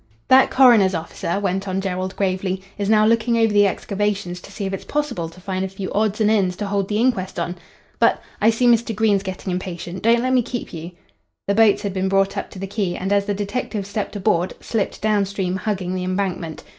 "That 0.29 0.49
coroner's 0.49 0.95
officer," 0.95 1.39
went 1.39 1.67
on 1.67 1.79
Jerrold 1.79 2.15
gravely, 2.15 2.63
"is 2.75 2.89
now 2.89 3.05
looking 3.05 3.37
over 3.37 3.53
the 3.53 3.67
excavations 3.67 4.41
to 4.41 4.51
see 4.51 4.65
if 4.65 4.73
it's 4.73 4.83
possible 4.83 5.29
to 5.29 5.39
find 5.39 5.63
a 5.63 5.67
few 5.67 5.91
odds 5.93 6.19
and 6.19 6.31
ends 6.31 6.55
to 6.55 6.65
hold 6.65 6.87
the 6.87 6.97
inquest 6.97 7.37
on. 7.39 7.55
But 7.99 8.19
I 8.41 8.49
see 8.49 8.65
Mr. 8.65 8.95
Green's 8.95 9.21
getting 9.21 9.51
impatient. 9.51 10.01
Don't 10.01 10.23
let 10.23 10.33
me 10.33 10.41
keep 10.41 10.73
you." 10.73 10.93
The 11.47 11.53
boats 11.53 11.83
had 11.83 11.93
been 11.93 12.09
brought 12.09 12.35
up 12.35 12.49
to 12.49 12.57
the 12.57 12.65
quay 12.65 12.95
and, 12.95 13.13
as 13.13 13.27
the 13.27 13.35
detectives 13.35 13.89
stepped 13.89 14.15
aboard, 14.15 14.55
slipped 14.59 15.03
downstream, 15.03 15.55
hugging 15.57 15.93
the 15.93 16.03
Embankment. 16.03 16.63